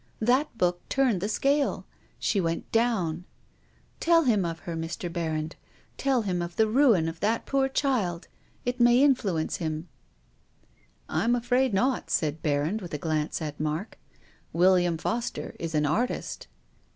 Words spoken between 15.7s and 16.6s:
an artist."